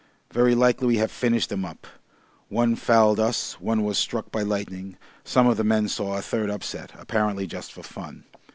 [0.31, 1.85] Very likely we have finished 'em up.
[2.49, 6.49] One fouled us, one was struck by lightning, some of the men saw a third
[6.49, 8.23] upset, apparently just for fun.